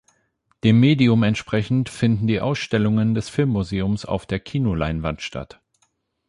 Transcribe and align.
Dem 0.63 0.79
Medium 0.79 1.21
entsprechend, 1.21 1.87
finden 1.87 2.25
die 2.25 2.41
Ausstellungen 2.41 3.13
des 3.13 3.29
Filmmuseums 3.29 4.03
auf 4.03 4.25
der 4.25 4.39
Kinoleinwand 4.39 5.21
statt. 5.21 5.61